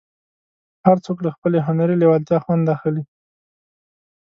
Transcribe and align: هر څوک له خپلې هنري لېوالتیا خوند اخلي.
هر 0.85 0.97
څوک 1.05 1.17
له 1.25 1.29
خپلې 1.35 1.57
هنري 1.67 1.95
لېوالتیا 2.01 2.37
خوند 2.45 2.65
اخلي. 2.75 3.03